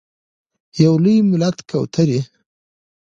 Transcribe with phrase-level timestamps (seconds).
[0.83, 2.19] یو لوی ملت کوترې…